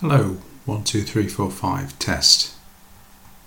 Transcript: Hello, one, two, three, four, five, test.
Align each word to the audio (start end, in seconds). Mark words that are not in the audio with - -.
Hello, 0.00 0.38
one, 0.64 0.82
two, 0.82 1.02
three, 1.02 1.28
four, 1.28 1.50
five, 1.50 1.98
test. 1.98 2.54